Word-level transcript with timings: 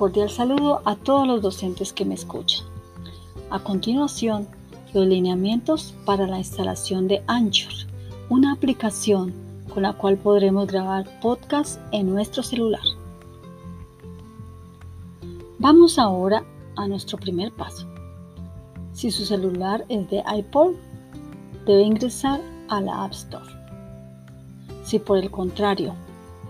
cordial 0.00 0.30
saludo 0.30 0.80
a 0.86 0.96
todos 0.96 1.28
los 1.28 1.42
docentes 1.42 1.92
que 1.92 2.06
me 2.06 2.14
escuchan. 2.14 2.66
A 3.50 3.58
continuación, 3.62 4.48
los 4.94 5.06
lineamientos 5.06 5.94
para 6.06 6.26
la 6.26 6.38
instalación 6.38 7.06
de 7.06 7.22
Anchor, 7.26 7.74
una 8.30 8.54
aplicación 8.54 9.34
con 9.68 9.82
la 9.82 9.92
cual 9.92 10.16
podremos 10.16 10.68
grabar 10.68 11.20
podcast 11.20 11.78
en 11.92 12.14
nuestro 12.14 12.42
celular. 12.42 12.80
Vamos 15.58 15.98
ahora 15.98 16.44
a 16.76 16.88
nuestro 16.88 17.18
primer 17.18 17.52
paso. 17.52 17.86
Si 18.94 19.10
su 19.10 19.26
celular 19.26 19.84
es 19.90 20.08
de 20.08 20.24
iPod, 20.34 20.76
debe 21.66 21.82
ingresar 21.82 22.40
a 22.70 22.80
la 22.80 23.04
App 23.04 23.12
Store. 23.12 23.52
Si 24.82 24.98
por 24.98 25.18
el 25.18 25.30
contrario 25.30 25.94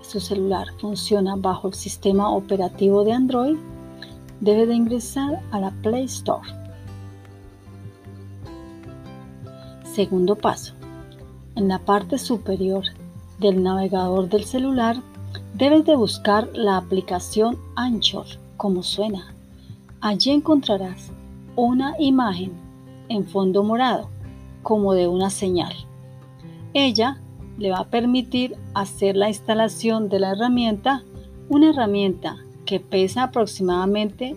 su 0.03 0.21
celular 0.21 0.67
funciona 0.81 1.37
bajo 1.37 1.69
el 1.69 1.75
sistema 1.75 2.31
operativo 2.31 3.05
de 3.05 3.13
Android, 3.13 3.57
debe 4.41 4.67
de 4.67 4.75
ingresar 4.75 5.43
a 5.51 5.61
la 5.61 5.71
Play 5.83 6.05
Store. 6.05 6.49
Segundo 9.85 10.37
paso. 10.37 10.75
En 11.57 11.69
la 11.69 11.79
parte 11.79 12.19
superior 12.19 12.85
del 13.39 13.63
navegador 13.63 14.29
del 14.29 14.45
celular 14.45 14.97
debes 15.55 15.85
de 15.85 15.97
buscar 15.97 16.49
la 16.55 16.77
aplicación 16.77 17.59
Anchor, 17.77 18.27
como 18.57 18.83
suena. 18.83 19.35
Allí 20.01 20.30
encontrarás 20.30 21.11
una 21.57 21.95
imagen 21.99 22.53
en 23.09 23.27
fondo 23.27 23.63
morado, 23.63 24.09
como 24.63 24.95
de 24.95 25.09
una 25.09 25.29
señal. 25.29 25.75
Ella 26.73 27.21
le 27.61 27.71
va 27.71 27.81
a 27.81 27.89
permitir 27.91 28.57
hacer 28.75 29.17
la 29.17 29.29
instalación 29.29 30.09
de 30.09 30.19
la 30.19 30.33
herramienta, 30.33 31.05
una 31.51 31.69
herramienta 31.69 32.39
que 32.65 32.80
pesa 32.80 33.25
aproximadamente 33.25 34.35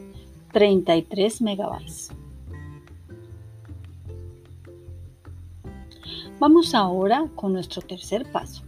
33 0.52 1.42
megabytes. 1.42 2.10
Vamos 6.38 6.76
ahora 6.76 7.28
con 7.36 7.54
nuestro 7.54 7.82
tercer 7.82 8.30
paso. 8.30 8.64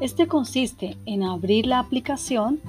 Este 0.00 0.26
consiste 0.26 0.98
en 1.06 1.22
abrir 1.22 1.66
la 1.66 1.78
aplicación, 1.78 2.60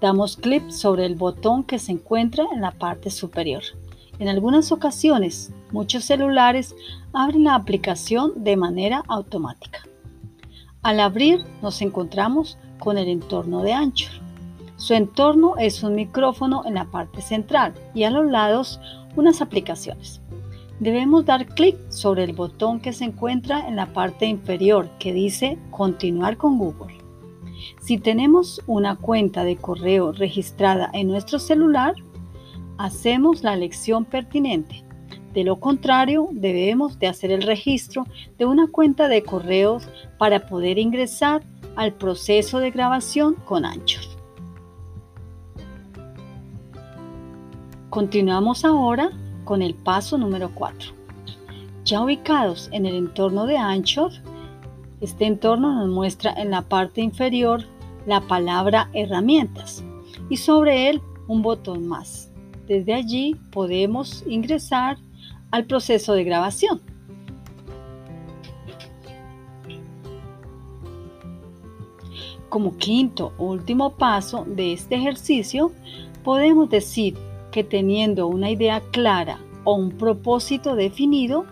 damos 0.00 0.36
clic 0.36 0.68
sobre 0.70 1.06
el 1.06 1.14
botón 1.14 1.62
que 1.62 1.78
se 1.78 1.92
encuentra 1.92 2.46
en 2.52 2.62
la 2.62 2.72
parte 2.72 3.10
superior. 3.10 3.62
En 4.18 4.28
algunas 4.28 4.72
ocasiones, 4.72 5.52
muchos 5.72 6.04
celulares 6.04 6.74
abren 7.12 7.44
la 7.44 7.54
aplicación 7.54 8.44
de 8.44 8.56
manera 8.56 9.02
automática. 9.08 9.80
Al 10.82 11.00
abrir, 11.00 11.44
nos 11.62 11.82
encontramos 11.82 12.58
con 12.78 12.98
el 12.98 13.08
entorno 13.08 13.62
de 13.62 13.72
Anchor. 13.72 14.12
Su 14.76 14.94
entorno 14.94 15.56
es 15.58 15.82
un 15.82 15.94
micrófono 15.94 16.62
en 16.66 16.74
la 16.74 16.84
parte 16.84 17.22
central 17.22 17.74
y 17.94 18.04
a 18.04 18.10
los 18.10 18.30
lados 18.30 18.80
unas 19.16 19.40
aplicaciones. 19.40 20.20
Debemos 20.78 21.24
dar 21.24 21.46
clic 21.46 21.76
sobre 21.90 22.24
el 22.24 22.34
botón 22.34 22.80
que 22.80 22.92
se 22.92 23.04
encuentra 23.04 23.66
en 23.66 23.76
la 23.76 23.86
parte 23.94 24.26
inferior 24.26 24.90
que 24.98 25.14
dice 25.14 25.58
Continuar 25.70 26.36
con 26.36 26.58
Google. 26.58 26.98
Si 27.80 27.98
tenemos 27.98 28.62
una 28.66 28.96
cuenta 28.96 29.42
de 29.44 29.56
correo 29.56 30.12
registrada 30.12 30.90
en 30.92 31.08
nuestro 31.08 31.38
celular, 31.38 31.94
hacemos 32.76 33.42
la 33.42 33.54
elección 33.54 34.04
pertinente. 34.04 34.84
De 35.36 35.44
lo 35.44 35.60
contrario, 35.60 36.30
debemos 36.32 36.98
de 36.98 37.08
hacer 37.08 37.30
el 37.30 37.42
registro 37.42 38.06
de 38.38 38.46
una 38.46 38.68
cuenta 38.68 39.06
de 39.06 39.22
correos 39.22 39.86
para 40.16 40.46
poder 40.46 40.78
ingresar 40.78 41.42
al 41.76 41.92
proceso 41.92 42.58
de 42.58 42.70
grabación 42.70 43.34
con 43.44 43.66
Anchor. 43.66 44.02
Continuamos 47.90 48.64
ahora 48.64 49.10
con 49.44 49.60
el 49.60 49.74
paso 49.74 50.16
número 50.16 50.52
4. 50.54 50.92
Ya 51.84 52.00
ubicados 52.00 52.70
en 52.72 52.86
el 52.86 52.94
entorno 52.94 53.44
de 53.44 53.58
Anchor, 53.58 54.12
este 55.02 55.26
entorno 55.26 55.74
nos 55.74 55.90
muestra 55.90 56.32
en 56.32 56.50
la 56.50 56.62
parte 56.62 57.02
inferior 57.02 57.62
la 58.06 58.22
palabra 58.22 58.88
herramientas 58.94 59.84
y 60.30 60.38
sobre 60.38 60.88
él 60.88 61.02
un 61.28 61.42
botón 61.42 61.86
más. 61.86 62.32
Desde 62.66 62.94
allí 62.94 63.36
podemos 63.52 64.24
ingresar 64.26 64.96
al 65.50 65.66
proceso 65.66 66.14
de 66.14 66.24
grabación. 66.24 66.80
Como 72.48 72.76
quinto 72.76 73.32
o 73.38 73.46
último 73.46 73.90
paso 73.96 74.44
de 74.46 74.72
este 74.72 74.94
ejercicio, 74.94 75.72
podemos 76.24 76.70
decir 76.70 77.16
que 77.50 77.64
teniendo 77.64 78.28
una 78.28 78.50
idea 78.50 78.80
clara 78.92 79.38
o 79.64 79.74
un 79.74 79.90
propósito 79.90 80.74
definido, 80.74 81.44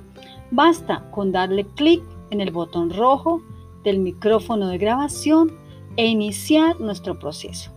basta 0.51 1.11
con 1.11 1.33
darle 1.33 1.65
clic 1.75 2.03
en 2.31 2.41
el 2.41 2.51
botón 2.51 2.91
rojo 2.91 3.43
del 3.83 3.99
micrófono 3.99 4.69
de 4.69 4.79
grabación 4.79 5.53
e 5.97 6.07
iniciar 6.07 6.81
nuestro 6.81 7.19
proceso. 7.19 7.71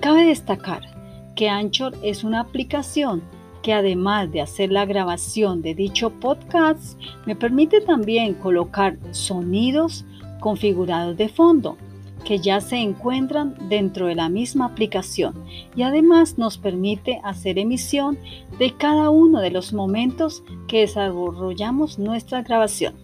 Cabe 0.00 0.26
destacar 0.26 0.97
que 1.38 1.48
Anchor 1.48 1.96
es 2.02 2.24
una 2.24 2.40
aplicación 2.40 3.22
que 3.62 3.72
además 3.72 4.32
de 4.32 4.40
hacer 4.40 4.72
la 4.72 4.84
grabación 4.86 5.62
de 5.62 5.72
dicho 5.72 6.10
podcast, 6.10 7.00
me 7.26 7.36
permite 7.36 7.80
también 7.80 8.34
colocar 8.34 8.98
sonidos 9.12 10.04
configurados 10.40 11.16
de 11.16 11.28
fondo 11.28 11.76
que 12.24 12.40
ya 12.40 12.60
se 12.60 12.78
encuentran 12.78 13.54
dentro 13.68 14.06
de 14.06 14.16
la 14.16 14.28
misma 14.28 14.64
aplicación 14.64 15.32
y 15.76 15.82
además 15.82 16.38
nos 16.38 16.58
permite 16.58 17.20
hacer 17.22 17.60
emisión 17.60 18.18
de 18.58 18.74
cada 18.74 19.10
uno 19.10 19.38
de 19.38 19.52
los 19.52 19.72
momentos 19.72 20.42
que 20.66 20.80
desarrollamos 20.80 22.00
nuestra 22.00 22.42
grabación. 22.42 22.94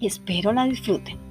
Espero 0.00 0.52
la 0.52 0.66
disfruten. 0.66 1.25